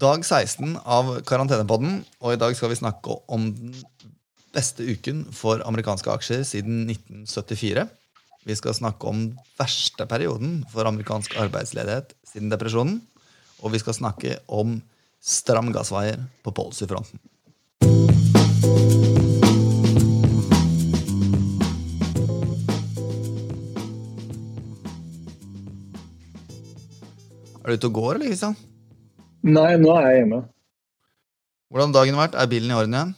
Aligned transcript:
Dag 0.00 0.22
16 0.24 0.78
av 0.88 1.08
Karantenepodden, 1.28 1.98
og 2.24 2.32
i 2.32 2.38
dag 2.40 2.54
skal 2.56 2.70
vi 2.72 2.78
snakke 2.78 3.18
om 3.28 3.50
den 3.52 3.74
beste 4.54 4.86
uken 4.88 5.26
for 5.36 5.60
amerikanske 5.68 6.08
aksjer 6.08 6.46
siden 6.48 6.86
1974. 6.88 7.84
Vi 8.48 8.56
skal 8.56 8.78
snakke 8.78 9.10
om 9.10 9.26
verste 9.58 10.06
perioden 10.08 10.62
for 10.72 10.88
amerikansk 10.88 11.36
arbeidsledighet 11.42 12.14
siden 12.24 12.48
depresjonen. 12.48 13.02
Og 13.60 13.74
vi 13.74 13.82
skal 13.82 13.98
snakke 13.98 14.38
om 14.48 14.78
stram 15.20 15.68
gassveier 15.76 16.24
på 16.40 16.54
policyfronten. 16.56 17.20
Er 27.60 27.68
du 27.68 27.76
ute 27.76 27.92
og 27.92 27.96
går, 28.00 28.14
eller, 28.16 28.32
Kristian? 28.32 28.56
Nei, 29.46 29.70
nå 29.80 29.92
er 29.96 30.06
jeg 30.06 30.20
hjemme. 30.20 30.40
Hvordan 31.70 31.92
har 31.92 31.96
dagen 32.00 32.18
vært? 32.18 32.36
Er 32.36 32.50
bilen 32.50 32.72
i 32.72 32.76
orden 32.76 32.96
igjen? 32.96 33.12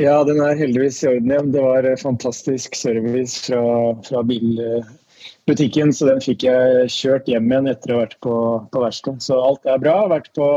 Ja, 0.00 0.16
den 0.24 0.40
er 0.40 0.58
heldigvis 0.58 1.02
i 1.04 1.08
orden 1.12 1.30
igjen. 1.30 1.52
Det 1.54 1.62
var 1.64 1.88
fantastisk 2.00 2.76
service 2.76 3.46
fra, 3.46 3.62
fra 4.08 4.22
bilbutikken, 4.28 5.92
så 5.94 6.10
den 6.10 6.20
fikk 6.24 6.44
jeg 6.48 6.90
kjørt 6.92 7.30
hjem 7.30 7.48
igjen 7.52 7.70
etter 7.72 7.94
å 7.94 7.98
ha 8.00 8.04
vært 8.04 8.18
på, 8.24 8.36
på 8.72 8.84
verksted. 8.84 9.22
Så 9.24 9.38
alt 9.40 9.64
er 9.68 9.80
bra. 9.80 9.94
Jeg 9.94 10.08
har 10.08 10.14
Vært 10.16 10.30
på 10.36 10.50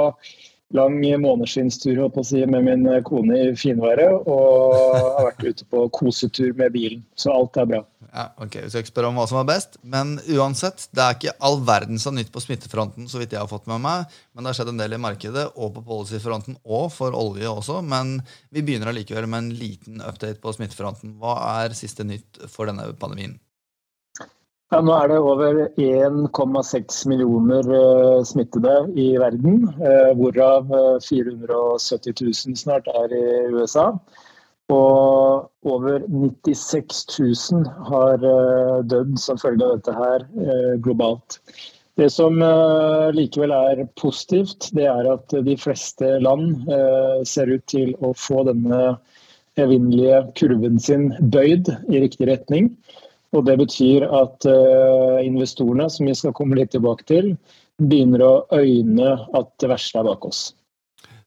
lang 0.76 1.00
måneskinnstur 1.22 2.04
med 2.52 2.64
min 2.68 2.88
kone 3.08 3.40
i 3.40 3.56
finværet 3.58 4.28
og 4.28 4.76
har 4.96 5.30
vært 5.30 5.44
ute 5.44 5.68
på 5.72 5.88
kosetur 5.96 6.54
med 6.58 6.74
bilen. 6.76 7.04
Så 7.16 7.32
alt 7.34 7.58
er 7.58 7.70
bra. 7.70 7.84
Ja, 8.16 8.30
ok, 8.40 8.56
Vi 8.64 8.70
skal 8.70 8.84
ikke 8.84 8.94
spørre 8.94 9.10
om 9.12 9.18
hva 9.20 9.26
som 9.28 9.42
var 9.42 9.48
best, 9.50 9.76
men 9.84 10.16
uansett, 10.32 10.88
det 10.96 11.04
er 11.04 11.18
ikke 11.18 11.34
all 11.44 11.58
verdens 11.68 12.06
av 12.08 12.16
nytt 12.16 12.32
på 12.32 12.44
smittefronten. 12.44 13.10
så 13.12 13.20
vidt 13.20 13.34
jeg 13.36 13.42
har 13.42 13.52
fått 13.52 13.68
med 13.68 13.82
meg, 13.84 14.06
Men 14.34 14.44
det 14.44 14.50
har 14.50 14.60
skjedd 14.60 14.70
en 14.74 14.84
del 14.84 14.94
i 14.94 15.02
markedet 15.02 15.46
og 15.56 15.74
på 15.76 15.84
policyfronten 15.84 16.58
og 16.64 16.92
for 16.92 17.12
olje 17.12 17.48
også. 17.48 17.82
Men 17.84 18.22
vi 18.52 18.62
begynner 18.62 18.92
allikevel 18.92 19.28
med 19.28 19.38
en 19.44 19.54
liten 19.56 20.02
update 20.02 20.40
på 20.40 20.54
smittefronten. 20.56 21.18
Hva 21.20 21.64
er 21.64 21.76
siste 21.76 22.04
nytt 22.04 22.40
for 22.48 22.68
denne 22.68 22.92
pandemien? 23.00 23.40
Ja, 24.76 24.82
nå 24.84 24.92
er 24.92 25.08
det 25.08 25.18
over 25.24 25.58
1,6 25.80 26.96
millioner 27.08 27.68
uh, 27.72 28.24
smittede 28.28 28.74
i 29.00 29.06
verden, 29.16 29.70
uh, 29.80 30.10
hvorav 30.20 30.68
470 31.00 32.12
eh, 32.12 32.26
000 32.50 32.58
snart 32.60 32.90
er 32.92 33.14
i 33.16 33.22
USA. 33.56 33.86
Og 34.76 35.48
over 35.72 36.04
96 36.12 37.06
000 37.54 37.64
har 37.88 38.28
dødd 38.92 39.16
som 39.24 39.40
følge 39.40 39.64
av 39.64 39.78
dette 39.78 39.96
her 39.96 40.28
globalt. 40.84 41.40
Det 41.96 42.10
som 42.12 42.42
likevel 43.16 43.56
er 43.56 43.86
positivt, 43.96 44.74
det 44.76 44.90
er 44.92 45.08
at 45.14 45.38
de 45.46 45.56
fleste 45.56 46.18
land 46.26 46.66
ser 47.30 47.54
ut 47.54 47.64
til 47.72 47.94
å 48.04 48.12
få 48.18 48.44
denne 48.50 48.98
evinnelige 49.62 50.24
kurven 50.42 50.82
sin 50.82 51.14
bøyd 51.22 51.70
i 51.88 52.02
riktig 52.04 52.34
retning. 52.34 52.74
Og 53.36 53.44
Det 53.44 53.56
betyr 53.60 54.06
at 54.08 54.48
uh, 54.48 55.20
investorene, 55.26 55.90
som 55.92 56.08
vi 56.08 56.16
skal 56.16 56.36
komme 56.36 56.58
litt 56.58 56.72
tilbake 56.76 57.08
til, 57.10 57.34
begynner 57.82 58.24
å 58.24 58.34
øyne 58.56 59.16
at 59.36 59.50
det 59.60 59.72
verste 59.74 60.00
er 60.00 60.08
bak 60.08 60.28
oss. 60.30 60.48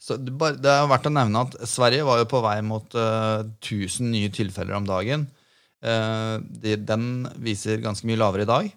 Så 0.01 0.17
det, 0.17 0.33
er 0.33 0.89
verdt 0.89 1.09
å 1.11 1.13
nevne 1.13 1.43
at 1.45 1.57
Sverige 1.69 2.07
var 2.07 2.23
jo 2.23 2.29
på 2.31 2.41
vei 2.41 2.57
mot 2.65 2.95
uh, 2.97 3.43
eh, 3.43 3.51
1000 3.61 4.13
nye 4.15 4.31
tilfeller 4.33 4.79
om 4.79 4.87
dagen. 4.89 5.27
Uh, 5.85 6.41
de, 6.63 6.79
den 6.81 7.27
viser 7.45 7.83
ganske 7.85 8.09
mye 8.09 8.21
lavere 8.21 8.47
i 8.47 8.53
dag. 8.53 8.75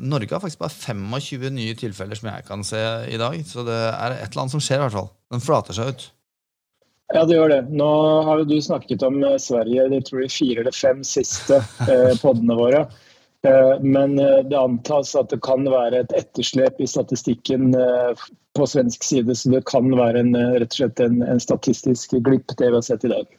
Norge 0.00 0.32
har 0.32 0.40
faktisk 0.40 0.62
bare 0.62 0.72
25 0.72 1.42
nye 1.52 1.74
tilfeller 1.76 2.16
som 2.16 2.30
jeg 2.30 2.44
kan 2.46 2.62
se 2.64 2.78
i 3.12 3.18
dag. 3.20 3.34
Så 3.44 3.60
det 3.66 3.76
er 3.76 4.14
et 4.14 4.30
eller 4.30 4.46
annet 4.46 4.54
som 4.54 4.62
skjer. 4.64 4.80
i 4.80 4.84
hvert 4.86 4.94
fall. 4.94 5.10
Den 5.34 5.42
flater 5.44 5.76
seg 5.76 5.90
ut. 5.92 6.06
Ja, 7.14 7.24
det 7.24 7.38
gjør 7.38 7.48
det. 7.48 7.62
Nå 7.72 7.88
har 8.26 8.42
jo 8.42 8.48
du 8.48 8.58
snakket 8.62 9.02
om 9.06 9.22
eh, 9.24 9.38
Sverige 9.40 9.88
de 9.92 10.00
tror 10.04 10.24
jeg 10.24 10.34
fire 10.34 10.64
eller 10.64 10.76
fem 10.76 11.00
siste 11.06 11.62
eh, 11.88 12.12
podene 12.20 12.56
våre. 12.58 12.82
Eh, 13.46 13.74
men 13.80 14.18
eh, 14.20 14.42
det 14.50 14.58
antas 14.58 15.14
at 15.16 15.32
det 15.32 15.40
kan 15.46 15.64
være 15.72 16.02
et 16.02 16.12
etterslep 16.18 16.82
i 16.84 16.90
statistikken 16.90 17.72
på 18.58 18.68
svensk 18.68 19.06
side. 19.06 19.36
Så 19.40 19.54
det 19.54 19.64
kan 19.70 19.88
være 19.96 20.20
en, 20.20 20.36
rett 20.36 20.68
og 20.68 20.80
slett 20.82 21.00
en, 21.04 21.22
en, 21.24 21.40
statistisk 21.40 22.18
glipp, 22.26 22.52
det 22.58 22.68
vi 22.68 22.76
har 22.76 22.84
sett 22.84 23.08
i 23.08 23.12
dag. 23.14 23.36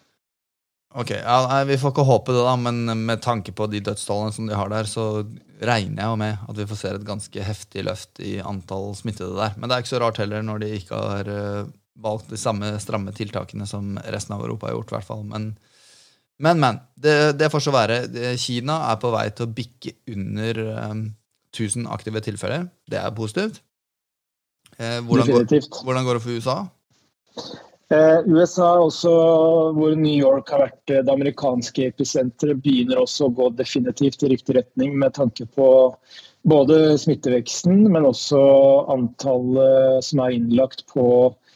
Ok, 0.97 1.11
ja, 1.13 1.61
Vi 1.69 1.77
får 1.77 1.91
ikke 1.94 2.07
håpe 2.07 2.33
det, 2.33 2.41
da, 2.41 2.55
men 2.57 3.05
med 3.05 3.21
tanke 3.21 3.53
på 3.53 3.67
de 3.69 3.83
dødstallene 3.85 4.33
som 4.33 4.47
de 4.49 4.57
har 4.57 4.71
der, 4.73 4.89
så 4.89 5.21
regner 5.61 6.01
jeg 6.01 6.09
jo 6.09 6.17
med 6.17 6.47
at 6.49 6.57
vi 6.57 6.65
får 6.65 6.79
se 6.79 6.94
et 6.95 7.05
ganske 7.05 7.44
heftig 7.45 7.83
løft 7.85 8.23
i 8.25 8.39
antall 8.41 8.95
smittede 8.97 9.38
der. 9.38 9.53
Men 9.59 9.69
det 9.69 9.75
er 9.75 9.85
ikke 9.85 9.94
så 9.94 10.01
rart 10.01 10.17
heller 10.23 10.41
når 10.41 10.63
de 10.63 10.71
ikke 10.79 11.03
har 11.03 11.29
valgt 12.01 12.29
de 12.31 12.39
samme 12.39 12.73
stramme 12.79 13.13
tiltakene 13.15 13.67
som 13.67 13.97
resten 14.07 14.35
av 14.35 14.43
Europa 14.45 14.69
har 14.69 14.77
gjort. 14.77 14.93
hvert 14.95 15.07
fall. 15.07 15.23
Men, 15.27 15.51
men, 16.39 16.59
men 16.59 16.81
det, 16.95 17.15
det, 17.39 17.51
får 17.51 17.65
så 17.67 17.75
være. 17.75 18.01
Kina 18.39 18.81
er 18.91 18.99
på 19.01 19.13
vei 19.13 19.27
til 19.35 19.47
å 19.47 19.53
bikke 19.55 19.95
under 20.15 20.61
um, 20.91 21.07
1000 21.55 21.89
aktive 21.91 22.23
tilfeller. 22.25 22.69
Det 22.89 23.01
er 23.01 23.15
positivt. 23.15 23.63
Eh, 24.79 24.99
hvordan, 25.03 25.27
går, 25.27 25.49
hvordan, 25.83 26.05
går, 26.05 26.19
det 26.19 26.23
for 26.23 26.38
USA? 26.38 26.57
Eh, 27.89 28.19
USA, 28.29 28.69
også, 28.79 29.11
hvor 29.75 29.95
New 29.97 30.13
York 30.13 30.53
har 30.53 30.63
vært 30.67 30.93
det 30.93 31.11
amerikanske 31.11 31.89
episenteret, 31.89 32.61
begynner 32.63 33.01
også 33.01 33.27
å 33.27 33.33
gå 33.35 33.49
definitivt 33.57 34.23
i 34.23 34.31
riktig 34.35 34.55
retning 34.59 34.95
med 35.01 35.17
tanke 35.17 35.49
på 35.57 35.67
både 36.47 36.95
smitteveksten, 37.01 37.89
men 37.91 38.07
også 38.07 38.39
antallet 38.93 40.05
som 40.05 40.21
er 40.23 40.38
innlagt 40.38 40.85
på 40.93 41.09
Eh, 41.09 41.47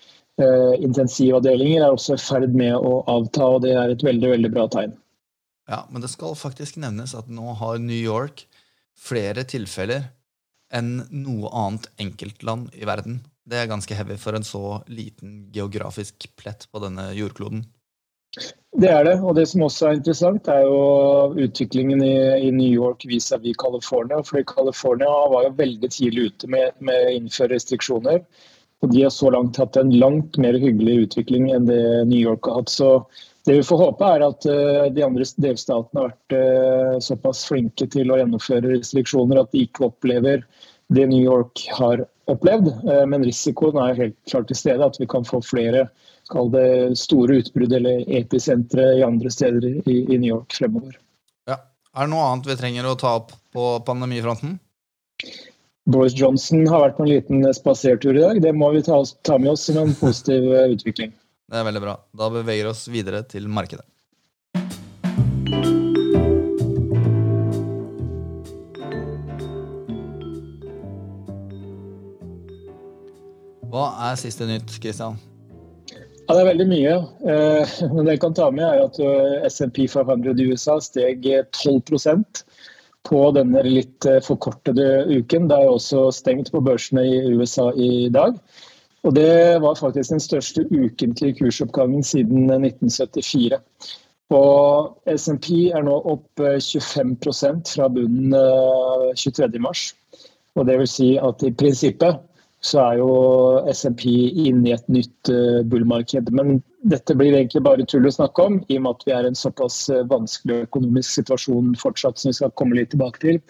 intensivavdelinger 0.42 1.84
er 1.84 1.94
også 1.94 2.18
i 2.18 2.22
ferd 2.22 2.56
med 2.58 2.74
å 2.74 3.04
avta, 3.12 3.46
og 3.56 3.62
det 3.66 3.76
er 3.78 3.94
et 3.94 4.06
veldig, 4.06 4.32
veldig 4.34 4.52
bra 4.54 4.68
tegn. 4.72 4.96
Ja, 5.70 5.86
Men 5.90 6.02
det 6.02 6.10
skal 6.12 6.36
faktisk 6.36 6.80
nevnes 6.82 7.14
at 7.16 7.30
nå 7.32 7.54
har 7.60 7.78
New 7.80 8.00
York 8.00 8.48
flere 9.00 9.46
tilfeller 9.48 10.10
enn 10.74 11.04
noe 11.12 11.52
annet 11.54 11.88
enkeltland 12.02 12.74
i 12.76 12.88
verden. 12.90 13.22
Det 13.46 13.60
er 13.60 13.70
ganske 13.70 13.96
heavy 13.96 14.18
for 14.18 14.36
en 14.36 14.46
så 14.48 14.82
liten 14.88 15.50
geografisk 15.54 16.30
plett 16.40 16.68
på 16.72 16.82
denne 16.84 17.12
jordkloden. 17.16 17.66
Det 18.74 18.90
er 18.90 19.04
det, 19.06 19.18
og 19.22 19.36
det 19.38 19.46
som 19.52 19.62
også 19.68 19.86
er 19.88 19.98
interessant, 20.00 20.48
er 20.50 20.64
jo 20.66 21.36
utviklingen 21.44 22.02
i, 22.02 22.16
i 22.48 22.50
New 22.56 22.72
York 22.72 23.06
vis-à-vis 23.06 23.60
California. 23.62 24.24
For 24.26 24.42
California 24.50 25.12
var 25.30 25.46
jo 25.46 25.54
veldig 25.60 25.90
tidlig 25.94 26.32
ute 26.32 26.50
med, 26.50 26.74
med 26.82 27.06
å 27.06 27.14
innføre 27.20 27.54
restriksjoner. 27.54 28.24
Og 28.84 28.92
de 28.92 29.06
har 29.06 29.14
så 29.16 29.32
langt 29.32 29.58
hatt 29.62 29.78
en 29.80 29.94
langt 29.96 30.38
mer 30.42 30.58
hyggelig 30.60 31.08
utvikling 31.08 31.48
enn 31.56 31.70
det 31.70 31.84
New 32.10 32.20
York 32.20 32.50
har 32.50 32.62
hatt. 32.62 32.74
Så 32.74 32.90
det 33.48 33.58
vi 33.58 33.64
får 33.68 33.80
håpe, 33.80 34.08
er 34.08 34.24
at 34.24 34.46
eh, 34.48 34.86
de 34.96 35.04
andre 35.04 35.28
delstatene 35.44 36.00
har 36.00 36.12
vært 36.12 36.36
eh, 36.38 37.00
såpass 37.04 37.44
flinke 37.48 37.88
til 37.92 38.12
å 38.12 38.20
gjennomføre 38.20 38.72
restriksjoner 38.72 39.42
at 39.42 39.52
de 39.56 39.66
ikke 39.68 39.88
opplever 39.90 40.46
det 40.94 41.08
New 41.10 41.24
York 41.24 41.66
har 41.76 42.06
opplevd. 42.32 42.70
Eh, 42.88 43.04
men 43.12 43.26
risikoen 43.28 43.80
er 43.84 44.00
helt 44.00 44.18
klart 44.32 44.48
til 44.52 44.60
stede, 44.60 44.88
at 44.88 45.00
vi 45.00 45.10
kan 45.12 45.28
få 45.28 45.42
flere 45.44 45.88
kall 46.32 46.52
det 46.54 46.96
store 47.00 47.42
utbrudd 47.42 47.76
eller 47.76 48.06
episentre 48.16 48.94
i 49.00 49.04
andre 49.04 49.32
steder 49.32 49.68
i, 49.84 49.98
New 50.16 50.30
York 50.30 50.56
fremover. 50.56 50.96
Ja. 51.50 51.60
Er 51.92 52.08
det 52.08 52.14
noe 52.16 52.30
annet 52.30 52.48
vi 52.48 52.60
trenger 52.60 52.88
å 52.88 52.96
ta 53.00 53.18
opp 53.20 53.36
på 53.54 53.74
pandemifronten? 53.88 54.56
Boris 55.86 56.14
Johnson 56.16 56.64
har 56.72 56.80
vært 56.80 56.96
på 56.96 57.04
en 57.04 57.10
liten 57.12 57.48
spasertur 57.52 58.16
i 58.16 58.22
dag. 58.22 58.38
Det 58.44 58.54
må 58.56 58.70
vi 58.72 58.84
ta, 58.86 59.02
ta 59.28 59.36
med 59.36 59.52
oss 59.52 59.66
som 59.68 59.82
en 59.82 59.92
positiv 60.00 60.46
eh, 60.56 60.70
utvikling. 60.78 61.12
Det 61.52 61.60
er 61.60 61.66
veldig 61.68 61.82
bra. 61.84 61.98
Da 62.16 62.30
beveger 62.32 62.70
vi 62.70 62.72
oss 62.72 62.86
videre 62.88 63.20
til 63.28 63.50
markedet. 63.52 63.84
Hva 73.74 73.90
er 74.08 74.20
siste 74.22 74.48
nytt, 74.48 74.72
Kristian? 74.80 75.20
Ja, 75.92 76.38
det 76.38 76.40
er 76.46 76.52
veldig 76.54 76.70
mye. 76.72 76.96
Eh, 77.28 77.76
men 77.92 78.06
det 78.08 78.16
jeg 78.16 78.24
kan 78.24 78.40
ta 78.40 78.48
med, 78.56 78.64
er 78.70 78.86
at 78.88 79.04
eh, 79.04 79.50
SMP 79.52 79.84
500 79.92 80.40
i 80.40 80.48
USA 80.54 80.80
steg 80.80 81.28
12 81.28 81.84
på 83.08 83.24
denne 83.36 83.64
litt 83.68 84.06
eh, 84.08 84.22
forkortede 84.24 85.06
uken. 85.12 85.50
Det 85.50 85.58
er 85.58 85.72
også 85.72 86.08
stengt 86.16 86.52
på 86.54 86.62
børsene 86.64 87.04
i 87.08 87.34
USA 87.36 87.70
i 87.76 88.10
dag. 88.14 88.38
Og 89.04 89.16
det 89.18 89.60
var 89.62 89.76
faktisk 89.76 90.14
den 90.14 90.24
største 90.24 90.64
ukentlige 90.72 91.36
kursoppgangen 91.42 92.04
siden 92.08 92.48
1974. 92.48 93.60
Og 94.34 94.96
SMP 95.20 95.50
er 95.76 95.84
nå 95.84 95.98
opp 96.14 96.40
25 96.40 97.18
eh, 97.28 97.60
fra 97.74 97.90
bunnen 97.92 98.38
23.3. 99.20 99.60
Eh, 99.60 100.22
Og 100.54 100.68
det 100.70 100.78
vil 100.80 100.88
si 100.88 101.16
at 101.18 101.42
i 101.44 101.50
prinsippet 101.58 102.20
så 102.64 102.80
er 102.82 103.00
jo 103.02 103.14
SMP 103.72 104.06
inne 104.08 104.70
i 104.70 104.76
et 104.76 104.86
nytt 104.92 105.32
bullmarked. 105.70 106.32
Men 106.32 106.62
dette 106.90 107.16
blir 107.16 107.36
egentlig 107.36 107.64
bare 107.66 107.86
tull 107.88 108.08
å 108.08 108.14
snakke 108.14 108.44
om, 108.44 108.60
i 108.68 108.78
og 108.80 108.86
med 108.86 108.98
at 108.98 109.08
vi 109.08 109.16
er 109.16 109.26
i 109.26 109.32
en 109.32 109.40
såpass 109.40 109.88
eh, 109.92 110.06
vanskelig 110.12 110.66
økonomisk 110.68 111.20
situasjon 111.20 111.74
fortsatt, 111.80 112.20
som 112.20 112.32
vi 112.32 112.38
skal 112.40 112.54
komme 112.60 112.78
litt 112.80 112.94
tilbake 112.96 113.22
til. 113.24 113.42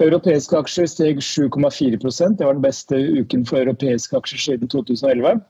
Europeiske 0.00 0.56
aksjer 0.56 0.86
steg 0.88 1.18
7,4% 1.20 2.38
Det 2.38 2.46
var 2.46 2.56
den 2.56 2.64
beste 2.64 2.96
uken 2.96 3.42
for 3.44 3.60
europeiske 3.60 4.16
aksjer 4.16 4.44
siden 4.46 4.70
2011. 4.72 5.42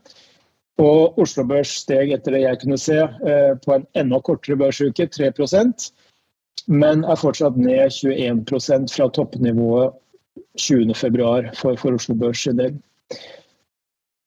Og 0.83 1.21
Oslo 1.23 1.45
Børs 1.47 1.71
steg 1.85 2.11
etter 2.17 2.35
det 2.35 2.43
jeg 2.43 2.61
kunne 2.65 2.81
se 2.81 2.99
eh, 2.99 3.53
på 3.65 3.77
en 3.77 3.89
enda 4.01 4.21
kortere 4.27 4.59
børsuke, 4.59 5.07
3% 5.07 5.91
men 6.71 7.05
er 7.09 7.19
fortsatt 7.19 7.57
ned 7.57 7.91
21 7.95 8.91
fra 8.93 9.09
toppnivået 9.17 9.97
20.2 10.61 11.55
for, 11.57 11.77
for 11.77 11.97
Oslo 11.97 12.15
Børs 12.15 12.47
i 12.47 12.53
del. 12.57 12.77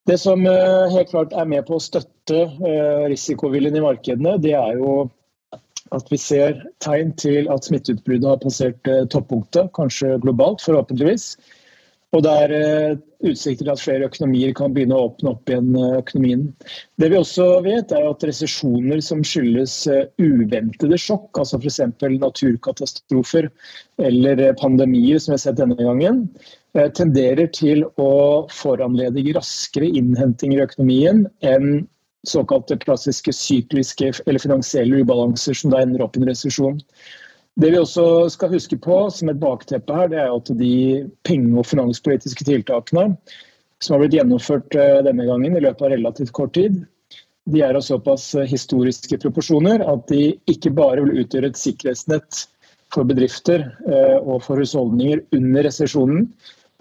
Det 0.08 0.18
som 0.20 0.46
eh, 0.46 0.92
helt 0.92 1.10
klart 1.10 1.34
er 1.34 1.48
med 1.48 1.64
på 1.68 1.78
å 1.78 1.84
støtte 1.84 2.44
eh, 2.44 3.04
risikoviljen 3.12 3.78
i 3.80 3.84
markedene, 3.84 4.36
det 4.44 4.52
er 4.60 4.76
jo 4.82 5.06
at 5.96 6.10
vi 6.12 6.18
ser 6.20 6.58
tegn 6.84 7.14
til 7.22 7.48
at 7.54 7.68
smitteutbruddet 7.70 8.28
har 8.28 8.42
passert 8.42 8.90
eh, 8.90 9.06
toppunktet, 9.14 9.72
kanskje 9.78 10.18
globalt, 10.26 10.64
forhåpentligvis. 10.66 11.36
Og 12.14 12.22
det 12.22 12.32
er 12.44 12.52
utsikter 13.26 13.64
til 13.64 13.72
at 13.74 13.82
flere 13.82 14.06
økonomier 14.06 14.52
kan 14.54 14.74
begynne 14.76 14.94
å 14.94 15.08
åpne 15.08 15.32
opp 15.32 15.50
igjen 15.50 15.72
økonomien. 15.98 16.44
Det 17.02 17.08
vi 17.10 17.18
også 17.18 17.48
vet, 17.66 17.90
er 17.90 18.06
at 18.06 18.26
resesjoner 18.28 19.02
som 19.02 19.24
skyldes 19.26 19.80
uventede 20.22 21.00
sjokk, 21.02 21.32
altså 21.42 21.58
f.eks. 21.58 21.80
naturkatastrofer 22.22 23.50
eller 23.98 24.44
pandemier, 24.62 25.18
som 25.18 25.34
vi 25.34 25.40
har 25.40 25.42
sett 25.48 25.58
denne 25.58 25.80
gangen, 25.80 26.28
tenderer 26.98 27.52
til 27.54 27.84
å 28.02 28.14
foranlede 28.50 29.22
raskere 29.36 29.92
innhentinger 29.94 30.58
i 30.58 30.66
økonomien 30.66 31.20
enn 31.46 31.84
såkalte 32.28 32.78
klassiske 32.82 33.34
sykliske 33.36 34.12
eller 34.26 34.42
finansielle 34.42 35.04
ubalanser 35.04 35.58
som 35.58 35.74
da 35.74 35.84
ender 35.84 36.04
opp 36.06 36.18
i 36.18 36.24
en 36.24 36.30
resesjon. 36.32 36.80
Det 37.60 37.70
vi 37.70 37.78
også 37.78 38.30
skal 38.34 38.54
huske 38.56 38.80
på 38.82 38.96
som 39.14 39.30
et 39.30 39.42
bakteppe 39.42 39.94
her, 39.94 40.08
det 40.10 40.22
er 40.24 40.32
at 40.34 40.50
de 40.58 41.04
penge- 41.28 41.60
og 41.60 41.68
finanspolitiske 41.70 42.48
tiltakene 42.48 43.12
som 43.84 43.94
har 43.94 44.02
blitt 44.02 44.16
gjennomført 44.18 44.76
eh, 44.80 45.04
denne 45.06 45.28
gangen 45.28 45.58
i 45.58 45.62
løpet 45.62 45.86
av 45.86 45.94
relativt 45.94 46.34
kort 46.34 46.56
tid, 46.58 46.80
de 47.52 47.62
er 47.62 47.76
av 47.76 47.84
såpass 47.86 48.32
eh, 48.40 48.48
historiske 48.50 49.20
proporsjoner 49.22 49.84
at 49.86 50.08
de 50.10 50.32
ikke 50.50 50.72
bare 50.74 51.04
vil 51.04 51.26
utgjøre 51.26 51.52
et 51.52 51.60
sikkerhetsnett 51.60 52.46
for 52.96 53.06
bedrifter 53.10 53.68
eh, 53.86 54.18
og 54.24 54.42
for 54.48 54.62
husholdninger 54.62 55.22
under 55.36 55.68
resesjonen, 55.68 56.30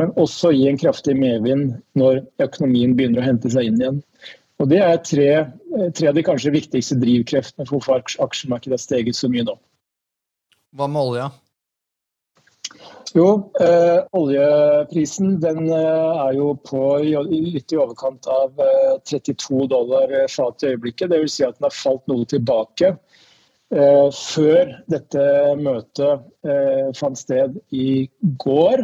men 0.00 0.14
også 0.20 0.52
gi 0.54 0.66
en 0.68 0.80
kraftig 0.80 1.14
medvind 1.18 1.76
når 1.98 2.22
økonomien 2.42 2.96
begynner 2.96 3.22
å 3.22 3.26
hente 3.26 3.50
seg 3.52 3.68
inn 3.68 3.80
igjen. 3.80 4.00
Og 4.62 4.68
Det 4.70 4.78
er 4.78 4.98
tre, 5.02 5.30
eh, 5.42 5.88
tre, 5.90 6.08
av 6.08 6.14
de 6.14 6.22
kanskje 6.22 6.54
viktigste 6.54 6.98
drivkreftene 7.02 7.66
for 7.66 7.78
hvorfor 7.78 8.02
aksjemarkedet 8.22 8.76
har 8.76 8.82
steget 8.82 9.18
så 9.18 9.30
mye 9.32 9.46
nå. 9.48 9.56
Hva 10.76 10.86
med 10.88 11.02
olja? 11.02 11.30
Jo, 13.12 13.50
eh, 13.60 13.98
oljeprisen 14.16 15.34
den 15.42 15.66
eh, 15.68 16.20
er 16.26 16.36
jo 16.38 16.54
på 16.64 16.80
litt 17.02 17.74
i 17.74 17.80
overkant 17.80 18.28
av 18.30 18.62
eh, 18.62 18.94
32 19.10 19.66
dollar 19.68 20.14
fat 20.32 20.62
i 20.62 20.70
øyeblikket. 20.72 21.10
Dvs. 21.10 21.34
Si 21.34 21.44
at 21.44 21.58
den 21.58 21.68
har 21.68 21.76
falt 21.76 22.06
noe 22.08 22.24
tilbake. 22.24 22.94
Eh, 23.72 24.08
før 24.12 24.72
dette 24.92 25.22
møtet 25.56 26.24
eh, 26.44 26.88
fant 26.96 27.16
sted 27.16 27.54
i 27.72 28.04
går 28.42 28.82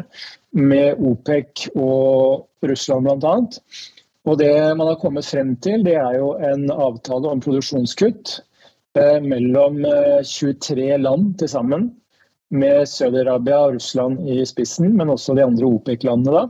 med 0.57 1.01
OPEC 1.05 1.69
og 1.77 2.49
Russland 2.65 3.09
bl.a. 3.09 3.35
Og 4.29 4.39
Det 4.39 4.53
man 4.77 4.91
har 4.91 5.01
kommet 5.01 5.27
frem 5.27 5.55
til, 5.65 5.85
det 5.87 5.97
er 5.97 6.19
jo 6.19 6.35
en 6.45 6.69
avtale 6.73 7.31
om 7.31 7.41
produksjonskutt 7.41 8.39
eh, 8.99 9.19
mellom 9.25 9.81
23 10.27 10.91
eh, 10.91 11.01
land 11.01 11.39
til 11.41 11.49
sammen, 11.49 11.91
med 12.49 12.89
Saudi-Arabia 12.89 13.59
og 13.67 13.77
Russland 13.77 14.25
i 14.29 14.41
spissen, 14.49 14.95
men 14.97 15.13
også 15.13 15.37
de 15.37 15.45
andre 15.45 15.69
OPEC-landene. 15.69 16.47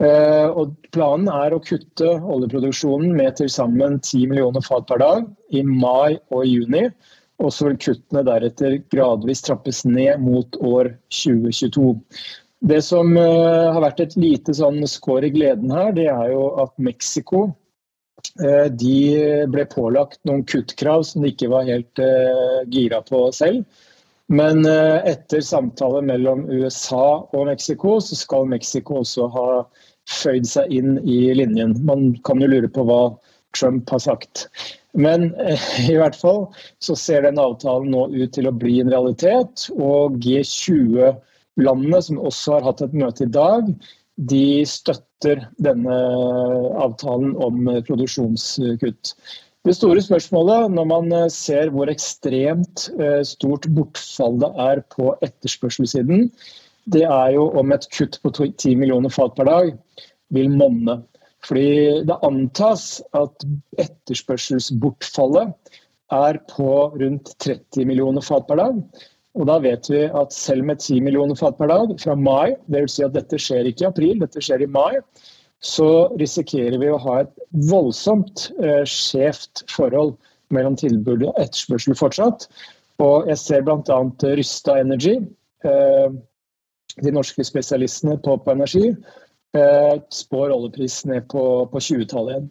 Eh, 0.00 0.48
og 0.48 0.76
Planen 0.94 1.28
er 1.28 1.52
å 1.52 1.60
kutte 1.60 2.14
oljeproduksjonen 2.18 3.12
med 3.16 3.36
til 3.40 3.50
sammen 3.52 3.98
10 4.00 4.30
millioner 4.30 4.64
fat 4.64 4.86
per 4.88 5.00
dag 5.02 5.26
i 5.52 5.64
mai 5.66 6.16
og 6.32 6.46
juni. 6.48 6.86
Og 7.40 7.52
så 7.52 7.68
vil 7.68 7.80
kuttene 7.80 8.24
deretter 8.24 8.78
gradvis 8.92 9.44
trappes 9.44 9.84
ned 9.88 10.20
mot 10.24 10.56
år 10.60 10.92
2022. 11.22 11.94
Det 12.60 12.82
som 12.84 13.16
uh, 13.16 13.72
har 13.72 13.80
vært 13.80 14.02
et 14.04 14.16
lite 14.20 14.52
sånn 14.56 14.82
skår 14.88 15.30
i 15.30 15.32
gleden 15.32 15.72
her, 15.72 15.94
det 15.96 16.10
er 16.12 16.32
jo 16.34 16.42
at 16.60 16.74
Mexico 16.76 17.46
uh, 17.48 18.66
de 18.68 19.46
ble 19.48 19.64
pålagt 19.72 20.20
noen 20.28 20.44
kuttkrav 20.44 21.06
som 21.08 21.24
de 21.24 21.32
ikke 21.32 21.48
var 21.52 21.70
helt 21.70 22.02
uh, 22.04 22.60
gira 22.68 23.00
på 23.06 23.28
selv. 23.36 23.64
Men 24.30 24.62
etter 24.62 25.40
samtale 25.42 26.04
mellom 26.06 26.44
USA 26.46 27.26
og 27.34 27.48
Mexico, 27.48 27.96
så 27.98 28.14
skal 28.14 28.44
Mexico 28.46 29.00
også 29.00 29.26
ha 29.34 29.46
føyd 30.06 30.46
seg 30.46 30.70
inn 30.70 31.00
i 31.02 31.32
linjen. 31.34 31.72
Man 31.82 32.12
kan 32.22 32.38
jo 32.38 32.46
lure 32.52 32.70
på 32.70 32.84
hva 32.86 33.00
Trump 33.58 33.90
har 33.90 34.04
sagt. 34.04 34.44
Men 34.94 35.32
i 35.82 35.96
hvert 35.98 36.14
fall 36.14 36.44
så 36.78 36.94
ser 36.94 37.26
den 37.26 37.42
avtalen 37.42 37.90
nå 37.90 38.06
ut 38.14 38.30
til 38.36 38.46
å 38.46 38.54
bli 38.54 38.78
en 38.84 38.94
realitet. 38.94 39.66
Og 39.74 40.22
G20 40.22 41.10
landene, 41.64 42.00
som 42.02 42.20
også 42.20 42.58
har 42.58 42.68
hatt 42.70 42.82
et 42.84 42.96
møte 42.96 43.26
i 43.26 43.32
dag, 43.32 43.68
de 44.30 44.64
støtter 44.68 45.46
denne 45.62 45.96
avtalen 46.82 47.36
om 47.40 47.70
produksjonskutt. 47.86 49.14
Det 49.64 49.74
store 49.76 50.00
spørsmålet 50.00 50.72
når 50.72 50.86
man 50.88 51.14
ser 51.32 51.68
hvor 51.72 51.90
ekstremt 51.92 52.86
eh, 52.96 53.20
stort 53.28 53.68
bortfall 53.76 54.38
det 54.40 54.50
er 54.70 54.80
på 54.94 55.12
etterspørselssiden, 55.24 56.30
det 56.88 57.04
er 57.04 57.34
jo 57.36 57.50
om 57.60 57.72
et 57.74 57.84
kutt 57.92 58.16
på 58.24 58.32
10 58.32 58.74
millioner 58.80 59.12
fat 59.12 59.36
per 59.36 59.48
dag 59.48 59.72
vil 60.34 60.50
monne. 60.52 61.02
Fordi 61.46 62.02
det 62.08 62.18
antas 62.26 63.00
at 63.16 63.44
etterspørselsbortfallet 63.80 65.52
er 66.12 66.40
på 66.50 66.72
rundt 67.00 67.32
30 67.40 67.86
millioner 67.88 68.24
fat 68.24 68.48
per 68.48 68.60
dag. 68.60 68.80
Og 69.38 69.46
da 69.46 69.60
vet 69.62 69.86
vi 69.90 70.04
at 70.06 70.34
selv 70.34 70.66
med 70.66 70.80
10 70.82 71.04
millioner 71.06 71.38
fat 71.38 71.58
per 71.58 71.70
dag 71.70 71.92
fra 72.02 72.16
mai, 72.18 72.56
dvs. 72.72 72.96
Si 72.96 73.04
at 73.06 73.14
dette 73.14 73.38
skjer 73.38 73.68
ikke 73.70 73.86
i 73.86 73.90
april, 73.90 74.16
dette 74.22 74.42
skjer 74.42 74.64
i 74.64 74.70
mai, 74.70 74.98
så 75.62 76.08
risikerer 76.18 76.80
vi 76.80 76.88
å 76.90 76.98
ha 77.04 77.20
et 77.22 77.32
voldsomt 77.70 78.48
eh, 78.64 78.82
skjevt 78.88 79.64
forhold 79.70 80.16
mellom 80.54 80.74
tilbud 80.80 81.28
og 81.28 81.38
etterspørsel 81.38 81.94
fortsatt. 81.98 82.48
Og 83.00 83.28
jeg 83.30 83.40
ser 83.40 83.64
bl.a. 83.64 83.98
Rysta 84.40 84.78
Energy, 84.80 85.18
eh, 85.68 86.08
de 87.00 87.12
norske 87.14 87.44
spesialistene 87.46 88.16
på, 88.24 88.34
på 88.42 88.56
energi, 88.56 88.88
eh, 89.56 89.94
spår 90.10 90.56
oljepris 90.56 91.04
ned 91.12 91.28
på, 91.30 91.44
på 91.70 91.84
20-tallet 91.86 92.34
igjen. 92.34 92.50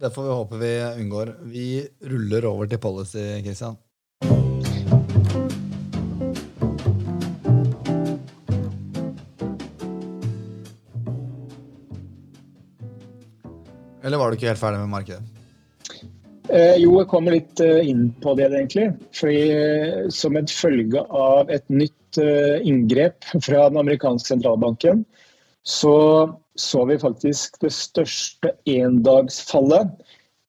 Det 0.00 0.10
får 0.14 0.26
vi 0.26 0.34
håpe 0.40 0.58
vi 0.58 0.74
unngår. 1.04 1.34
Vi 1.52 1.68
ruller 2.08 2.48
over 2.48 2.66
til 2.66 2.80
policy, 2.80 3.24
Kristian. 3.44 3.76
Eller 14.10 14.18
var 14.18 14.32
du 14.32 14.40
ikke 14.40 14.48
helt 14.50 14.58
ferdig 14.58 14.80
med 14.82 14.90
markedet? 14.90 15.22
Eh, 16.50 16.80
jo, 16.82 16.96
jeg 16.98 17.06
kommer 17.12 17.36
litt 17.36 17.60
eh, 17.62 17.84
inn 17.86 18.08
på 18.18 18.34
det, 18.34 18.48
egentlig. 18.50 18.88
Fordi 19.14 19.42
eh, 19.54 20.08
Som 20.10 20.34
et 20.34 20.50
følge 20.50 21.04
av 21.14 21.52
et 21.54 21.62
nytt 21.70 22.18
eh, 22.18 22.58
inngrep 22.66 23.22
fra 23.36 23.68
den 23.68 23.78
amerikanske 23.78 24.32
sentralbanken, 24.32 25.04
så 25.62 25.94
så 26.58 26.82
vi 26.90 26.98
faktisk 26.98 27.60
det 27.62 27.70
største 27.70 28.50
endagsfallet 28.68 29.94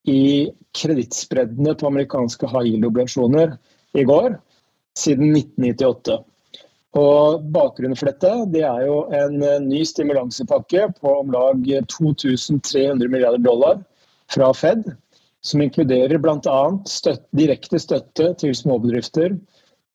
i 0.10 0.50
kredittspreddene 0.75 1.75
på 1.77 1.88
amerikanske 1.88 2.50
high 2.50 2.72
yield-obligasjoner 2.72 3.53
i 3.94 4.03
går, 4.10 4.34
siden 4.98 5.36
1998. 5.38 6.18
Og 6.98 7.43
Bakgrunnen 7.55 7.95
for 7.95 8.12
dette 8.12 8.31
det 8.51 8.65
er 8.67 8.81
jo 8.83 8.98
en 9.15 9.38
eh, 9.45 9.62
ny 9.63 9.83
stimulansepakke 9.88 10.89
på 10.98 11.13
om 11.21 11.31
lag 11.31 11.63
2300 11.88 13.07
milliarder 13.07 13.39
dollar 13.45 13.79
fra 14.31 14.51
Fed, 14.55 14.89
som 15.41 15.63
inkluderer 15.63 16.19
bl.a. 16.19 16.60
Støtte, 16.88 17.27
direkte 17.36 17.79
støtte 17.79 18.33
til 18.41 18.55
småbedrifter, 18.57 19.38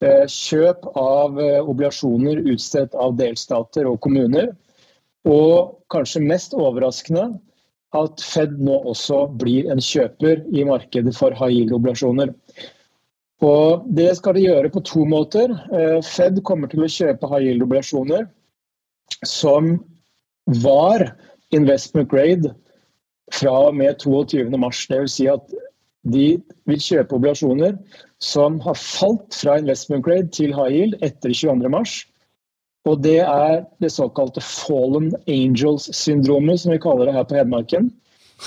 eh, 0.00 0.24
kjøp 0.24 0.88
av 0.96 1.36
eh, 1.40 1.60
obligasjoner 1.60 2.40
utstedt 2.54 2.96
av 2.96 3.18
delstater 3.20 3.88
og 3.90 4.00
kommuner, 4.00 4.54
og 5.28 5.76
kanskje 5.92 6.24
mest 6.24 6.56
overraskende 6.56 7.28
at 7.96 8.24
Fed 8.24 8.56
nå 8.62 8.80
også 8.88 9.26
blir 9.40 9.68
en 9.72 9.82
kjøper 9.82 10.46
i 10.48 10.64
markedet 10.68 11.12
for 11.16 11.36
high 11.36 11.52
yield-obligasjoner. 11.52 12.32
Og 13.44 13.84
det 13.92 14.14
skal 14.16 14.36
de 14.36 14.46
gjøre 14.46 14.70
på 14.72 14.80
to 14.86 15.04
måter. 15.08 15.52
Eh, 15.74 16.00
Fed 16.04 16.40
kommer 16.48 16.70
til 16.72 16.84
å 16.86 16.90
kjøpe 16.90 17.28
high 17.28 17.50
yield-obligasjoner 17.50 18.24
som 19.28 19.76
var 20.62 21.10
investment 21.54 22.08
grade 22.10 22.54
fra 23.34 23.52
og 23.68 23.76
med 23.76 24.00
22.3. 24.00 24.48
Dvs. 24.54 25.12
Si 25.18 25.28
at 25.28 25.54
de 26.06 26.26
vil 26.70 26.80
kjøpe 26.80 27.18
obligasjoner 27.18 27.76
som 28.22 28.60
har 28.64 28.78
falt 28.78 29.34
fra 29.34 29.58
investment 29.60 30.04
grade 30.06 30.32
til 30.32 30.54
high 30.56 30.72
yield 30.72 30.96
etter 31.04 31.34
22.3. 31.34 32.06
Og 32.86 33.02
det 33.02 33.18
er 33.26 33.64
det 33.82 33.90
såkalte 33.90 34.40
fallen 34.40 35.10
angels-syndromet, 35.26 36.62
som 36.62 36.72
vi 36.72 36.80
kaller 36.82 37.08
det 37.08 37.16
her 37.16 37.26
på 37.26 37.34
Hedmarken. 37.34 37.90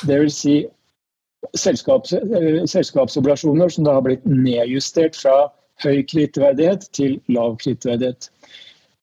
Vil 0.07 0.29
si 0.31 0.61
selskaps, 1.57 2.13
selskapsobligasjoner 2.71 3.69
som 3.69 3.87
da 3.87 3.97
har 3.97 4.05
blitt 4.05 4.25
nedjustert 4.25 5.17
fra 5.17 5.49
høy 5.83 6.03
kredittverdighet 6.03 6.89
til 6.95 7.19
lav 7.31 7.57
kredittverdighet. 7.61 8.29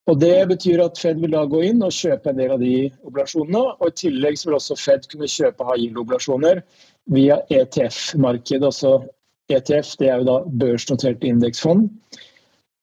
Og 0.06 0.20
Det 0.20 0.48
betyr 0.48 0.84
at 0.84 0.98
Fed 0.98 1.18
vil 1.18 1.32
da 1.34 1.42
gå 1.50 1.64
inn 1.66 1.82
og 1.82 1.94
kjøpe 1.94 2.30
en 2.30 2.38
del 2.38 2.52
av 2.54 2.60
de 2.62 2.90
oblasjonene. 3.08 3.62
og 3.80 3.88
I 3.88 3.96
tillegg 4.02 4.38
vil 4.44 4.54
også 4.54 4.76
Fed 4.78 5.08
kunne 5.10 5.26
kjøpe 5.26 5.66
high 5.66 5.82
yield-oblasjoner 5.82 6.62
via 7.10 7.40
ETF-markedet. 7.50 8.64
altså 8.64 9.02
ETF 9.50 9.96
det 9.98 10.08
er 10.08 10.16
jo 10.18 10.28
da 10.28 10.36
børsnoterte 10.62 11.26
indeksfond. 11.26 11.90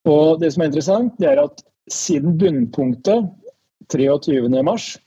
Og 0.06 0.40
Det 0.42 0.54
som 0.54 0.62
er 0.62 0.66
interessant, 0.66 1.14
det 1.20 1.30
er 1.30 1.44
at 1.44 1.64
siden 1.90 2.38
bunnpunktet 2.38 3.30
23.3 3.94 5.00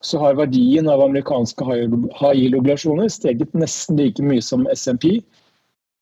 så 0.00 0.18
har 0.18 0.38
verdien 0.38 0.88
av 0.88 1.02
amerikanske 1.04 1.64
high 1.64 2.36
yield-oblasjoner 2.38 3.10
steget 3.12 3.52
nesten 3.52 3.98
like 4.00 4.22
mye 4.24 4.42
som 4.42 4.64
SMP. 4.72 5.20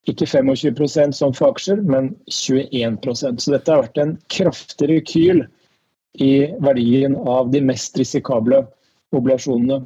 Ikke 0.08 0.26
25% 0.26 1.16
som 1.18 1.34
for 1.34 1.52
aksjer, 1.52 1.82
men 1.82 2.12
21% 2.30 3.42
Så 3.42 3.52
dette 3.52 3.72
har 3.72 3.82
vært 3.82 3.98
en 4.00 4.14
kraftig 4.30 4.88
rekyl 4.92 5.42
i 6.22 6.48
verdien 6.62 7.16
av 7.28 7.50
de 7.52 7.60
mest 7.60 7.98
risikable 7.98 8.62
oblasjonene. 9.14 9.82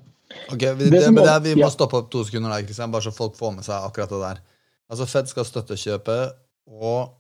Ok, 0.53 0.61
det, 0.61 0.91
det, 0.93 1.01
det, 1.09 1.41
vi 1.45 1.57
må 1.61 1.71
stoppe 1.73 1.99
opp 1.99 2.13
to 2.13 2.23
sekunder 2.29 2.53
der, 2.53 2.87
bare 2.93 3.05
så 3.05 3.13
folk 3.17 3.35
får 3.37 3.57
med 3.57 3.67
seg 3.67 3.89
akkurat 3.89 4.13
det 4.13 4.21
der. 4.23 4.45
Altså 4.93 5.09
Fed 5.09 5.29
skal 5.33 5.49
støtte 5.49 5.77
kjøpet, 5.81 6.37
og 6.69 7.17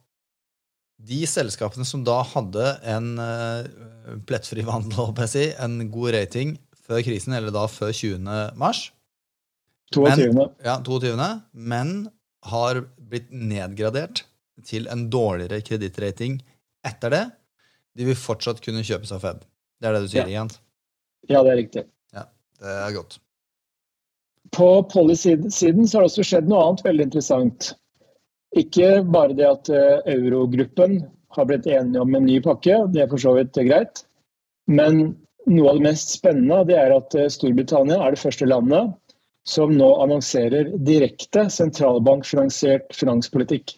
de 1.02 1.25
selskapene 1.26 1.88
som 1.88 2.04
da 2.06 2.20
hadde 2.34 2.68
en 2.88 3.08
uh, 3.18 3.64
plettfri 4.28 4.64
vandel, 4.64 5.12
si, 5.28 5.49
en 5.56 5.80
god 5.90 6.14
rating 6.18 6.54
før 6.92 7.04
krisen, 7.06 7.34
eller 7.37 7.54
da 7.54 7.64
før 7.70 7.94
20. 7.96 8.26
mars 8.61 8.90
22. 9.92 10.32
Men, 10.32 10.52
ja, 10.64 10.76
22. 10.84 11.16
Men 11.52 11.96
har 12.49 12.82
blitt 12.96 13.30
nedgradert 13.30 14.25
til 14.66 14.88
en 14.92 15.08
dårligere 15.12 15.62
kredittrating 15.64 16.40
etter 16.87 17.12
det, 17.14 17.25
de 17.99 18.06
vil 18.08 18.18
fortsatt 18.18 18.62
kunne 18.64 18.84
kjøpes 18.87 19.12
av 19.14 19.22
Fed. 19.22 19.42
Det 19.80 19.88
er 19.88 19.96
det 19.96 20.04
du 20.04 20.11
sier, 20.11 20.28
ja. 20.30 20.40
Jens? 20.40 20.58
Ja, 21.28 21.42
det 21.44 21.52
er 21.52 21.61
riktig. 21.61 21.84
Ja, 22.14 22.25
Det 22.58 22.78
er 22.87 22.96
godt. 22.96 23.18
På 24.52 24.82
policy-siden 24.90 25.87
så 25.88 25.99
har 25.99 26.04
det 26.04 26.11
også 26.11 26.26
skjedd 26.26 26.49
noe 26.50 26.64
annet 26.66 26.84
veldig 26.84 27.06
interessant. 27.08 27.72
Ikke 28.58 29.00
bare 29.08 29.37
det 29.37 29.46
at 29.49 29.70
eh, 29.72 30.02
eurogruppen 30.12 30.99
har 31.32 31.49
blitt 31.49 31.68
enige 31.70 32.02
om 32.02 32.16
en 32.16 32.26
ny 32.26 32.40
pakke, 32.44 32.82
det 32.92 33.04
er 33.04 33.08
for 33.12 33.22
så 33.22 33.32
vidt 33.38 33.56
greit. 33.64 34.02
Men 34.68 35.14
noe 35.50 35.70
av 35.70 35.78
det 35.78 35.87
mest 35.88 36.14
spennende 36.16 36.76
er 36.76 36.94
at 36.94 37.14
eh, 37.18 37.30
Storbritannia 37.32 38.00
er 38.00 38.14
det 38.14 38.22
første 38.22 38.49
landet 38.49 38.92
som 39.49 39.72
nå 39.75 39.88
annonserer 40.04 40.70
direkte 40.87 41.49
sentralbankfinansiert 41.50 42.92
finanspolitikk. 42.94 43.75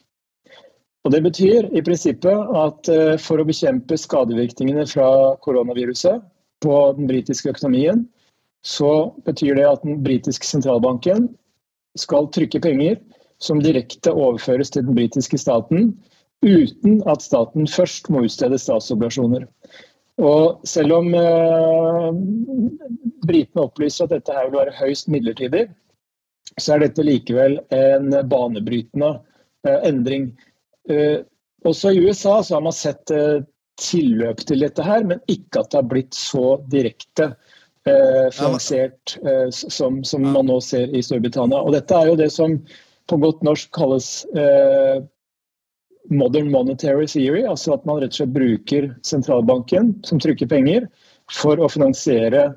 Og 1.05 1.13
Det 1.13 1.21
betyr 1.25 1.69
i 1.77 1.83
prinsippet 1.85 2.53
at 2.57 2.89
eh, 2.93 3.17
for 3.21 3.41
å 3.41 3.49
bekjempe 3.49 3.99
skadevirkningene 4.01 4.87
fra 4.89 5.09
koronaviruset 5.45 6.23
på 6.65 6.77
den 6.99 7.09
britiske 7.11 7.53
økonomien, 7.53 8.07
så 8.65 9.13
betyr 9.27 9.59
det 9.59 9.67
at 9.69 9.83
den 9.85 10.01
britiske 10.05 10.49
sentralbanken 10.49 11.29
skal 12.01 12.31
trykke 12.33 12.63
penger 12.65 12.97
som 13.43 13.61
direkte 13.61 14.13
overføres 14.13 14.73
til 14.73 14.87
den 14.87 14.97
britiske 14.97 15.39
staten, 15.39 15.93
uten 16.45 17.03
at 17.09 17.25
staten 17.25 17.69
først 17.69 18.09
må 18.13 18.25
utstede 18.25 18.59
statsobligasjoner. 18.61 19.45
Og 20.23 20.61
selv 20.69 20.95
om 21.01 21.15
eh, 21.19 22.11
britene 23.27 23.65
opplyser 23.65 24.07
at 24.07 24.15
dette 24.15 24.35
her 24.37 24.51
vil 24.51 24.61
være 24.61 24.77
høyst 24.79 25.09
midlertidig, 25.11 25.65
så 26.61 26.75
er 26.77 26.85
dette 26.85 27.03
likevel 27.07 27.59
en 27.75 28.15
banebrytende 28.31 29.11
eh, 29.67 29.81
endring. 29.89 30.31
Eh, 30.91 31.25
også 31.67 31.91
i 31.91 32.05
USA 32.05 32.39
så 32.45 32.59
har 32.59 32.65
man 32.67 32.77
sett 32.77 33.11
eh, 33.11 33.43
tilløp 33.81 34.45
til 34.47 34.63
dette 34.63 34.85
her, 34.87 35.03
men 35.09 35.23
ikke 35.27 35.65
at 35.65 35.73
det 35.73 35.81
har 35.81 35.91
blitt 35.91 36.15
så 36.15 36.59
direkte 36.71 37.33
eh, 37.89 38.29
finansiert 38.35 39.17
eh, 39.25 39.49
som, 39.51 40.03
som, 40.07 40.29
man 40.37 40.47
nå 40.47 40.61
ser 40.63 40.95
i 40.95 41.03
Storbritannia. 41.03 41.59
Og 41.59 41.75
dette 41.75 41.97
er 41.99 42.13
jo 42.13 42.21
det 42.21 42.31
som 42.35 42.61
på 43.11 43.19
godt 43.21 43.43
norsk 43.45 43.73
kalles 43.75 44.13
eh, 44.37 45.03
modern 46.11 46.51
monetary 46.51 47.07
theory, 47.07 47.45
altså 47.49 47.75
at 47.75 47.85
man 47.89 48.01
rett 48.03 48.13
og 48.15 48.21
slett 48.21 48.35
bruker 48.35 48.89
sentralbanken 49.07 49.95
som 50.05 50.21
trykker 50.21 50.51
penger 50.51 50.89
for 51.33 51.61
å 51.61 51.71
finansiere 51.73 52.51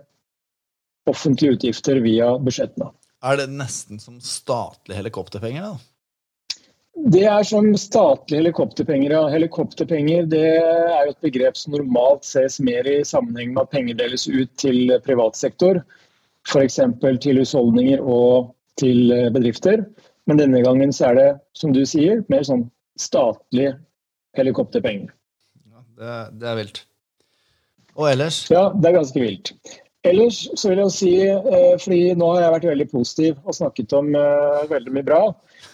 offentlige 1.08 1.58
utgifter 1.58 2.02
via 2.04 2.34
budsjettene. 2.44 2.90
Er 3.24 3.40
det 3.40 3.48
nesten 3.50 4.02
som 4.02 4.20
statlige 4.22 5.00
helikopterpenger? 5.00 5.64
da? 5.64 5.78
Det 6.98 7.24
er 7.30 7.44
som 7.46 7.70
statlige 7.78 8.42
helikopterpenger. 8.42 9.14
Ja. 9.14 9.24
Helikopterpenger 9.32 10.28
det 10.30 10.46
er 10.58 11.06
jo 11.06 11.14
et 11.14 11.26
begrep 11.26 11.58
som 11.58 11.76
normalt 11.76 12.26
ses 12.26 12.60
mer 12.60 12.90
i 12.90 13.00
sammenheng 13.06 13.54
med 13.54 13.64
at 13.64 13.74
penger 13.74 14.00
deles 14.00 14.28
ut 14.28 14.52
til 14.60 14.92
privat 15.06 15.38
sektor. 15.38 15.80
F.eks. 16.48 16.80
til 17.22 17.42
husholdninger 17.42 18.02
og 18.02 18.54
til 18.82 19.14
bedrifter. 19.36 19.86
Men 20.28 20.42
denne 20.42 20.64
gangen 20.66 20.92
så 20.94 21.12
er 21.12 21.20
det, 21.20 21.30
som 21.56 21.74
du 21.76 21.84
sier, 21.88 22.24
mer 22.32 22.44
sånn 22.48 22.66
statlige 23.02 23.76
helikopterpenger. 24.38 25.12
Ja, 25.72 25.84
det, 25.98 26.14
det, 26.40 26.48
er 26.52 26.62
vilt. 26.62 26.82
Og 27.98 28.12
ellers? 28.12 28.46
Ja, 28.54 28.70
det 28.74 28.90
er 28.90 28.98
ganske 29.00 29.22
vilt. 29.22 29.54
Ellers 30.08 30.44
så 30.56 30.72
vil 30.72 30.82
jeg 30.84 30.94
si, 30.94 31.14
eh, 31.28 31.74
fordi 31.82 32.14
nå 32.16 32.30
har 32.34 32.44
jeg 32.44 32.56
vært 32.56 32.70
veldig 32.70 32.88
positiv 32.92 33.40
og 33.44 33.56
snakket 33.58 33.96
om 33.98 34.14
uh, 34.16 34.64
veldig 34.70 34.94
mye 34.94 35.08
bra, 35.08 35.22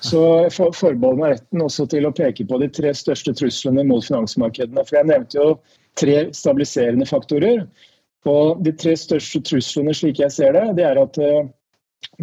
så 0.03 0.21
jeg 0.45 0.53
forbeholder 0.55 1.19
meg 1.19 1.33
retten 1.35 1.63
også 1.65 1.85
til 1.91 2.07
å 2.07 2.13
peke 2.15 2.45
på 2.47 2.59
de 2.61 2.69
tre 2.73 2.93
største 2.97 3.35
truslene 3.37 3.83
mot 3.87 4.03
finansmarkedene. 4.05 4.85
For 4.87 4.99
jeg 4.99 5.09
nevnte 5.11 5.37
jo 5.37 5.49
tre 5.99 6.17
stabiliserende 6.35 7.07
faktorer. 7.07 7.65
Og 8.31 8.63
de 8.63 8.71
tre 8.79 8.95
største 8.97 9.41
truslene, 9.43 9.93
slik 9.95 10.21
jeg 10.23 10.31
ser 10.31 10.55
det, 10.55 10.63
det 10.79 10.87
er 10.87 11.01
at 11.01 11.19
uh, 11.19 11.43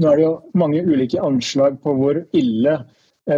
nå 0.01 0.11
er 0.11 0.19
det 0.19 0.25
jo 0.25 0.35
mange 0.59 0.83
ulike 0.89 1.21
anslag 1.21 1.79
på 1.85 1.95
hvor 2.01 2.23
ille 2.37 2.79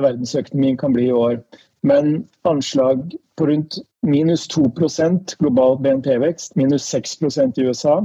verdensøkonomien 0.01 0.79
kan 0.81 0.93
bli 0.93 1.09
i 1.09 1.13
år. 1.13 1.43
Men 1.83 2.29
anslag 2.49 3.13
på 3.37 3.47
rundt 3.47 3.79
minus 4.07 4.49
2% 4.49 5.37
global 5.39 5.77
BNP-vekst, 5.83 6.57
minus 6.57 6.85
6 6.85 7.19
i 7.57 7.67
USA, 7.67 8.01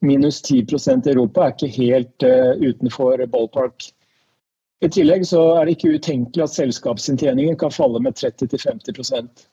minus 0.00 0.42
10 0.42 0.66
i 1.06 1.10
Europa 1.10 1.44
er 1.44 1.54
ikke 1.54 1.76
helt 1.76 2.22
uh, 2.22 2.52
utenfor 2.58 3.26
ballpark. 3.26 3.86
I 4.80 4.88
tillegg 4.88 5.28
er 5.32 5.64
det 5.64 5.76
ikke 5.76 5.94
utenkelig 5.94 6.42
at 6.42 6.56
selskapsinntjeningen 6.56 7.56
kan 7.60 7.70
falle 7.70 8.00
med 8.00 8.16
30-50% 8.16 9.44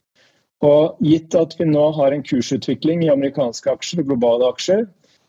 Og 0.64 0.96
Gitt 1.04 1.36
at 1.36 1.56
vi 1.60 1.66
nå 1.68 1.90
har 1.92 2.16
en 2.16 2.24
kursutvikling 2.24 3.04
i 3.04 3.12
amerikanske 3.12 3.72
aksjer 3.72 4.02
og 4.02 4.14
globale 4.14 4.48
aksjer 4.48 4.86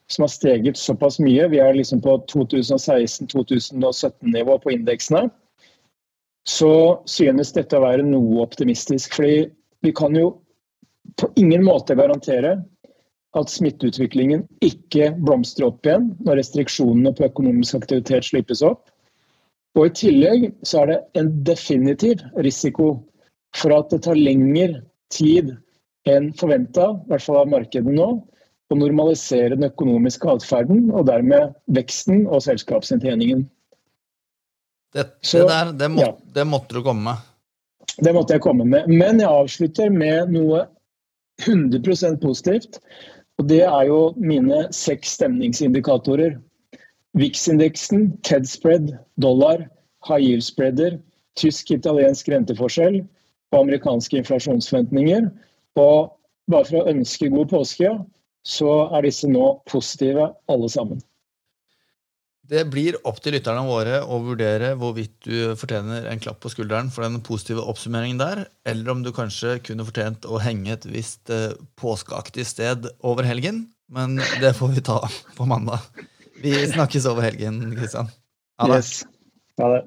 som 0.09 0.23
har 0.23 0.29
steget 0.29 0.77
såpass 0.77 1.19
mye, 1.21 1.49
vi 1.49 1.59
er 1.61 1.75
liksom 1.77 2.01
på 2.01 2.25
2016-2017-nivå 2.33 4.59
på 4.63 4.71
indeksene, 4.73 5.29
så 6.49 7.03
synes 7.11 7.53
dette 7.57 7.77
å 7.77 7.85
være 7.85 8.07
noe 8.07 8.43
optimistisk. 8.45 9.15
fordi 9.15 9.51
vi 9.83 9.93
kan 9.93 10.17
jo 10.17 10.33
på 11.17 11.31
ingen 11.37 11.65
måte 11.65 11.95
garantere 11.95 12.59
at 13.37 13.51
smitteutviklingen 13.53 14.47
ikke 14.65 15.13
blomstrer 15.25 15.69
opp 15.69 15.87
igjen 15.87 16.11
når 16.25 16.41
restriksjonene 16.41 17.13
på 17.17 17.27
økonomisk 17.29 17.79
aktivitet 17.81 18.25
slippes 18.31 18.63
opp. 18.65 18.89
Og 19.77 19.87
I 19.87 19.95
tillegg 19.95 20.47
så 20.67 20.83
er 20.83 20.91
det 20.91 20.99
en 21.21 21.31
definitiv 21.47 22.25
risiko 22.43 22.89
for 23.57 23.75
at 23.77 23.93
det 23.93 24.03
tar 24.07 24.19
lengre 24.19 24.83
tid 25.15 25.55
enn 26.09 26.33
forventa, 26.39 26.91
i 26.97 27.13
hvert 27.13 27.25
fall 27.25 27.43
av 27.43 27.53
markedet 27.53 27.93
nå, 27.93 28.09
å 28.69 28.77
normalisere 28.77 29.57
den 29.57 29.69
økonomiske 29.69 30.29
atferden 30.29 30.89
og 30.93 31.07
dermed 31.09 31.55
veksten 31.77 32.27
og 32.27 32.43
selskapsinntjeningen. 32.45 33.47
Det, 34.95 35.05
det, 35.33 35.43
der, 35.49 35.73
det, 35.73 35.89
må, 35.93 36.01
ja. 36.01 36.13
det, 36.35 36.45
måtte 36.49 36.75
du 36.75 36.83
komme 36.83 37.05
med. 37.11 37.27
Det 37.99 38.13
måtte 38.15 38.37
jeg 38.37 38.45
komme 38.45 38.65
med. 38.65 38.89
Men 38.89 39.21
jeg 39.21 39.29
avslutter 39.29 39.93
med 39.93 40.33
noe 40.33 40.65
100 41.45 42.19
positivt. 42.23 42.81
Og 43.39 43.49
det 43.51 43.63
er 43.67 43.89
jo 43.91 44.01
mine 44.17 44.65
seks 44.75 45.15
stemningsindikatorer. 45.19 46.39
VIX-indeksen, 47.19 48.11
TED-spread, 48.23 48.93
dollar, 49.23 49.69
high 50.09 50.23
yield-spreader, 50.23 50.99
tysk-italiensk 51.39 52.29
renteforskjell 52.29 53.01
og 53.53 53.61
amerikanske 53.63 54.21
inflasjonsforventninger. 54.21 55.29
Og 55.79 56.11
bare 56.51 56.69
for 56.69 56.81
å 56.81 56.93
ønske 56.93 57.31
god 57.33 57.51
påske, 57.53 57.93
så 58.47 58.73
er 58.97 59.07
disse 59.07 59.29
nå 59.31 59.59
positive 59.71 60.31
alle 60.51 60.71
sammen. 60.73 61.01
Det 62.49 62.63
blir 62.73 62.97
opp 63.05 63.19
til 63.21 63.35
lytterne 63.37 63.61
våre 63.67 63.99
å 64.09 64.23
vurdere 64.25 64.71
hvorvidt 64.81 65.27
du 65.27 65.53
fortjener 65.61 66.07
en 66.09 66.21
klapp 66.23 66.39
på 66.41 66.49
skulderen 66.53 66.89
for 66.93 67.05
den 67.05 67.21
positive 67.25 67.61
oppsummeringen 67.69 68.21
der, 68.21 68.47
eller 68.65 68.95
om 68.95 69.03
du 69.05 69.11
kanskje 69.13 69.59
kunne 69.67 69.85
fortjent 69.85 70.25
å 70.25 70.41
henge 70.41 70.73
et 70.73 70.87
visst 70.89 71.29
eh, 71.35 71.53
påskeaktig 71.77 72.47
sted 72.49 72.89
over 73.05 73.29
helgen. 73.29 73.67
Men 73.93 74.17
det 74.41 74.55
får 74.57 74.73
vi 74.79 74.85
ta 74.89 75.03
på 75.37 75.49
mandag. 75.49 75.85
Vi 76.41 76.55
snakkes 76.73 77.09
over 77.11 77.29
helgen, 77.29 77.61
Kristian. 77.77 78.09
Ha 78.63 78.73
det. 78.73 78.81
Yes. 78.81 79.05
Ha 79.61 79.73
det. 79.77 79.85